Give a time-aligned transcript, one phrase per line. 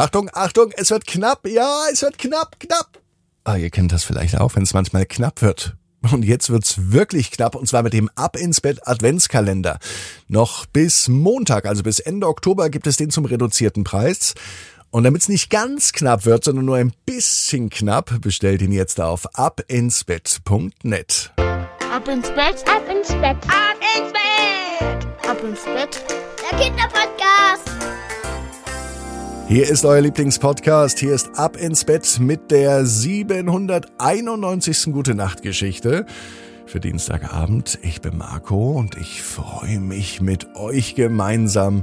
[0.00, 1.46] Achtung, Achtung, es wird knapp.
[1.46, 2.98] Ja, es wird knapp, knapp.
[3.44, 5.76] Ah, ihr kennt das vielleicht auch, wenn es manchmal knapp wird.
[6.10, 9.78] Und jetzt wird's wirklich knapp, und zwar mit dem Ab ins Bett Adventskalender.
[10.26, 14.32] Noch bis Montag, also bis Ende Oktober, gibt es den zum reduzierten Preis.
[14.90, 19.26] Und damit's nicht ganz knapp wird, sondern nur ein bisschen knapp, bestellt ihn jetzt auf
[19.34, 21.32] abinsbett.net.
[21.36, 25.28] Ab ins Bett, Ab ins Bett, Ab ins Bett!
[25.28, 26.02] ab ins Bett.
[26.50, 27.89] Der Kinderpodcast!
[29.50, 30.98] Hier ist euer Lieblingspodcast.
[31.00, 34.92] Hier ist Ab ins Bett mit der 791.
[34.92, 36.06] Gute Nacht Geschichte
[36.66, 37.76] für Dienstagabend.
[37.82, 41.82] Ich bin Marco und ich freue mich mit euch gemeinsam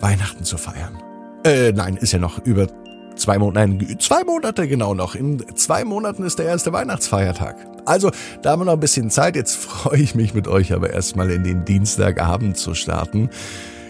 [0.00, 0.96] Weihnachten zu feiern.
[1.44, 2.66] Äh, nein, ist ja noch über
[3.14, 5.14] zwei Monate, nein, zwei Monate genau noch.
[5.14, 7.56] In zwei Monaten ist der erste Weihnachtsfeiertag.
[7.84, 8.10] Also,
[8.40, 9.36] da haben wir noch ein bisschen Zeit.
[9.36, 13.28] Jetzt freue ich mich mit euch aber erstmal in den Dienstagabend zu starten.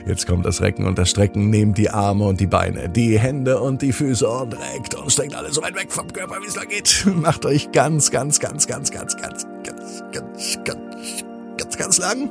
[0.07, 1.51] Jetzt kommt das Recken und das Strecken.
[1.51, 5.35] Nehmt die Arme und die Beine, die Hände und die Füße und reckt und streckt
[5.35, 7.05] alles so weit weg vom Körper, wie es da geht.
[7.15, 11.25] Macht euch ganz, ganz, ganz, ganz, ganz, ganz, ganz, ganz, ganz,
[11.59, 12.31] ganz, ganz lang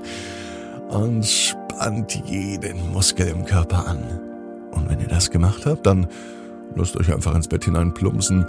[0.88, 4.22] und spannt jeden Muskel im Körper an.
[4.72, 6.08] Und wenn ihr das gemacht habt, dann
[6.76, 8.45] lasst euch einfach ins Bett hinein plumpsen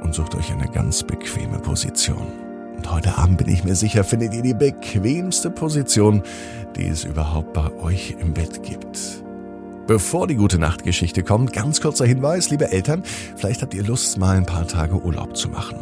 [0.00, 2.47] und sucht euch eine ganz bequeme Position.
[2.78, 6.22] Und heute Abend bin ich mir sicher, findet ihr die bequemste Position,
[6.76, 9.24] die es überhaupt bei euch im Bett gibt.
[9.88, 13.02] Bevor die gute Nachtgeschichte kommt, ganz kurzer Hinweis, liebe Eltern,
[13.36, 15.76] vielleicht habt ihr Lust, mal ein paar Tage Urlaub zu machen.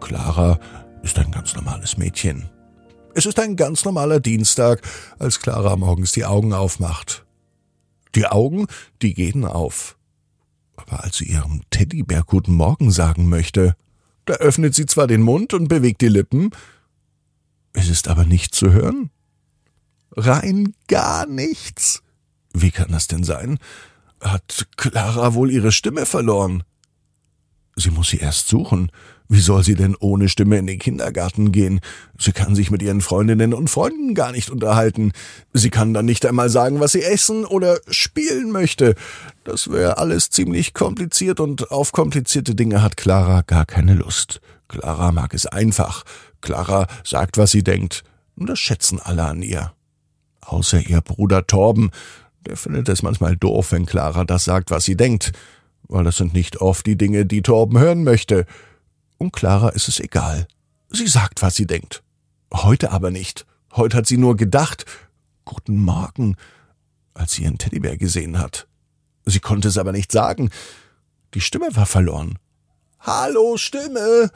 [0.00, 0.58] Clara
[1.02, 2.48] ist ein ganz normales Mädchen.
[3.14, 4.80] Es ist ein ganz normaler Dienstag,
[5.18, 7.25] als Clara morgens die Augen aufmacht.
[8.16, 8.66] Die Augen,
[9.02, 9.96] die gehen auf.
[10.74, 13.76] Aber als sie ihrem Teddybär guten Morgen sagen möchte,
[14.24, 16.50] da öffnet sie zwar den Mund und bewegt die Lippen,
[17.74, 19.10] es ist aber nicht zu hören.
[20.12, 22.02] Rein gar nichts.
[22.54, 23.58] Wie kann das denn sein?
[24.20, 26.62] Hat Clara wohl ihre Stimme verloren?
[27.76, 28.90] Sie muss sie erst suchen.
[29.28, 31.80] Wie soll sie denn ohne Stimme in den Kindergarten gehen?
[32.18, 35.12] Sie kann sich mit ihren Freundinnen und Freunden gar nicht unterhalten.
[35.52, 38.94] Sie kann dann nicht einmal sagen, was sie essen oder spielen möchte.
[39.44, 44.40] Das wäre alles ziemlich kompliziert und auf komplizierte Dinge hat Clara gar keine Lust.
[44.68, 46.04] Clara mag es einfach.
[46.40, 48.04] Clara sagt, was sie denkt.
[48.36, 49.72] Und das schätzen alle an ihr.
[50.40, 51.90] Außer ihr Bruder Torben.
[52.46, 55.32] Der findet es manchmal doof, wenn Clara das sagt, was sie denkt.
[55.88, 58.46] Weil das sind nicht oft die Dinge, die Torben hören möchte.
[59.18, 60.46] Und Clara ist es egal.
[60.90, 62.02] Sie sagt, was sie denkt.
[62.52, 63.46] Heute aber nicht.
[63.72, 64.84] Heute hat sie nur gedacht,
[65.44, 66.36] guten Morgen,
[67.14, 68.66] als sie ihren Teddybär gesehen hat.
[69.24, 70.50] Sie konnte es aber nicht sagen.
[71.34, 72.38] Die Stimme war verloren.
[73.00, 74.30] Hallo, Stimme,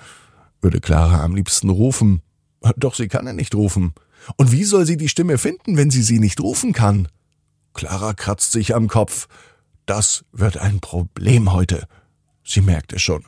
[0.61, 2.23] würde Clara am liebsten rufen.
[2.77, 3.95] Doch sie kann ja nicht rufen.
[4.37, 7.09] Und wie soll sie die Stimme finden, wenn sie sie nicht rufen kann?
[7.73, 9.29] Clara kratzt sich am Kopf.
[9.87, 11.87] Das wird ein Problem heute.
[12.45, 13.25] Sie merkt es schon.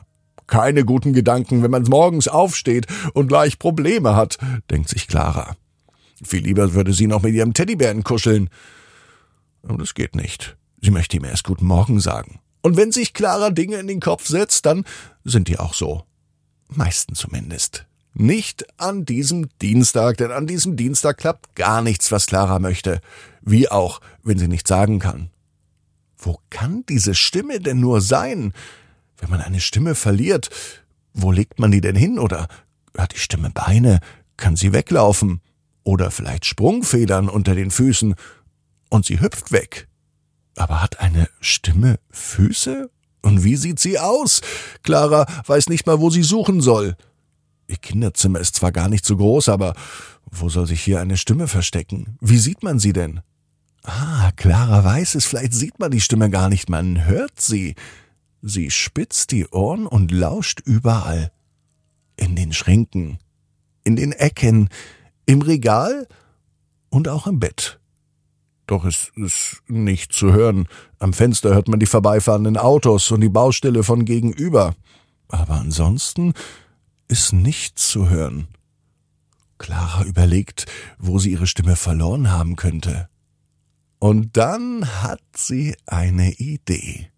[0.47, 4.37] Keine guten Gedanken, wenn man morgens aufsteht und gleich Probleme hat,
[4.69, 5.55] denkt sich Clara.
[6.23, 8.49] Viel lieber würde sie noch mit ihrem Teddybären kuscheln.
[9.61, 10.57] Und es geht nicht.
[10.81, 12.39] Sie möchte ihm erst guten Morgen sagen.
[12.61, 14.85] Und wenn sich Clara Dinge in den Kopf setzt, dann
[15.23, 16.03] sind die auch so.
[16.69, 17.85] Meisten zumindest.
[18.13, 23.01] Nicht an diesem Dienstag, denn an diesem Dienstag klappt gar nichts, was Clara möchte.
[23.41, 25.29] Wie auch, wenn sie nicht sagen kann.
[26.17, 28.53] Wo kann diese Stimme denn nur sein?
[29.23, 30.49] Wenn man eine Stimme verliert,
[31.13, 32.19] wo legt man die denn hin?
[32.19, 32.49] Oder
[32.97, 34.01] hat die Stimme Beine?
[34.35, 35.39] Kann sie weglaufen?
[35.85, 38.15] Oder vielleicht Sprungfedern unter den Füßen
[38.89, 39.87] und sie hüpft weg?
[40.57, 42.89] Aber hat eine Stimme Füße?
[43.21, 44.41] Und wie sieht sie aus?
[44.83, 46.97] Clara weiß nicht mal, wo sie suchen soll.
[47.67, 49.73] Ihr Kinderzimmer ist zwar gar nicht so groß, aber
[50.31, 52.17] wo soll sich hier eine Stimme verstecken?
[52.19, 53.21] Wie sieht man sie denn?
[53.83, 57.75] Ah, Clara weiß es, vielleicht sieht man die Stimme gar nicht, man hört sie.
[58.45, 61.31] Sie spitzt die Ohren und lauscht überall.
[62.17, 63.17] In den Schränken,
[63.85, 64.67] in den Ecken,
[65.25, 66.09] im Regal
[66.89, 67.79] und auch im Bett.
[68.67, 70.67] Doch es ist nicht zu hören.
[70.99, 74.75] Am Fenster hört man die vorbeifahrenden Autos und die Baustelle von gegenüber.
[75.29, 76.33] Aber ansonsten
[77.07, 78.49] ist nichts zu hören.
[79.57, 80.65] Clara überlegt,
[80.97, 83.07] wo sie ihre Stimme verloren haben könnte.
[83.99, 87.12] Und dann hat sie eine Idee.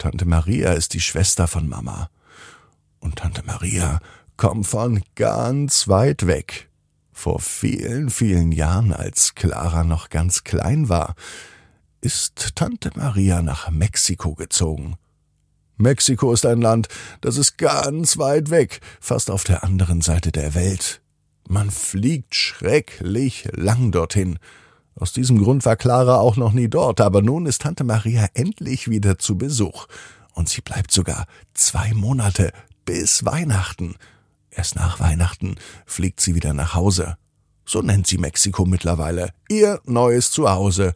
[0.00, 2.08] Tante Maria ist die Schwester von Mama.
[3.00, 4.00] Und Tante Maria
[4.38, 6.70] kommt von ganz weit weg.
[7.12, 11.16] Vor vielen, vielen Jahren, als Clara noch ganz klein war,
[12.00, 14.96] ist Tante Maria nach Mexiko gezogen.
[15.76, 16.88] Mexiko ist ein Land,
[17.20, 21.02] das ist ganz weit weg, fast auf der anderen Seite der Welt.
[21.46, 24.38] Man fliegt schrecklich lang dorthin.
[24.94, 28.88] Aus diesem Grund war Clara auch noch nie dort, aber nun ist Tante Maria endlich
[28.88, 29.86] wieder zu Besuch.
[30.32, 32.52] Und sie bleibt sogar zwei Monate
[32.84, 33.96] bis Weihnachten.
[34.50, 35.56] Erst nach Weihnachten
[35.86, 37.16] fliegt sie wieder nach Hause.
[37.64, 40.92] So nennt sie Mexiko mittlerweile ihr neues Zuhause.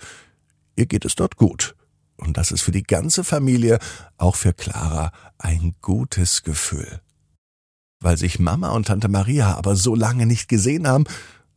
[0.76, 1.76] Ihr geht es dort gut.
[2.16, 3.78] Und das ist für die ganze Familie,
[4.18, 7.00] auch für Clara, ein gutes Gefühl.
[8.00, 11.04] Weil sich Mama und Tante Maria aber so lange nicht gesehen haben,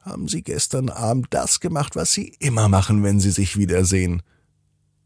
[0.07, 4.23] haben sie gestern Abend das gemacht, was sie immer machen, wenn sie sich wiedersehen.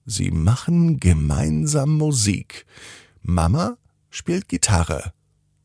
[0.06, 2.66] Sie machen gemeinsam Musik.
[3.22, 3.78] Mama
[4.10, 5.14] spielt Gitarre.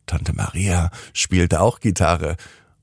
[0.05, 2.37] Tante Maria spielt auch Gitarre.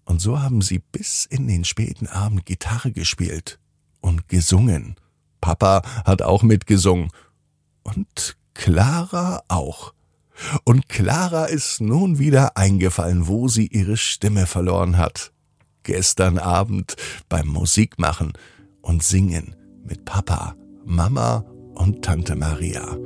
[0.05, 3.59] Und so haben sie bis in den späten Abend Gitarre gespielt
[4.01, 4.97] und gesungen.
[5.41, 7.11] Papa hat auch mitgesungen.
[7.83, 9.95] Und Clara auch.
[10.65, 15.33] Und Clara ist nun wieder eingefallen, wo sie ihre Stimme verloren hat.
[15.85, 16.97] Gestern Abend
[17.29, 18.33] beim Musikmachen
[18.81, 19.55] und Singen
[19.85, 21.45] mit Papa, Mama
[21.75, 22.97] und Tante Maria.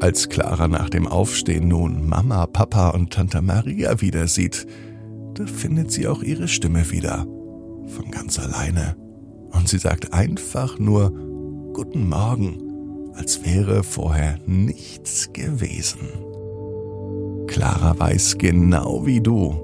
[0.00, 4.66] Als Clara nach dem Aufstehen nun Mama, Papa und Tante Maria wieder sieht,
[5.34, 7.26] da findet sie auch ihre Stimme wieder.
[7.86, 8.96] Von ganz alleine.
[9.52, 11.10] Und sie sagt einfach nur
[11.74, 16.08] Guten Morgen, als wäre vorher nichts gewesen.
[17.46, 19.63] Clara weiß genau wie du,